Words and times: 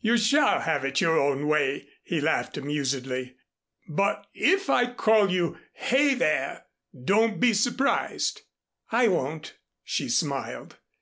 "You 0.00 0.16
shall 0.16 0.60
have 0.60 0.98
your 1.02 1.20
own 1.20 1.48
way," 1.48 1.86
he 2.02 2.18
laughed 2.18 2.56
amusedly, 2.56 3.36
"but 3.86 4.26
if 4.32 4.70
I 4.70 4.90
call 4.90 5.30
you 5.30 5.58
'Hey, 5.74 6.14
there,' 6.14 6.64
don't 7.04 7.38
be 7.38 7.52
surprised." 7.52 8.40
"I 8.90 9.08
won't," 9.08 9.58
she 9.84 10.08
smiled. 10.08 10.78